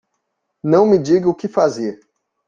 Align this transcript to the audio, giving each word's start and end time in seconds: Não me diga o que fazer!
Não 0.63 0.87
me 0.87 0.97
diga 0.97 1.29
o 1.29 1.35
que 1.35 1.47
fazer! 1.47 1.99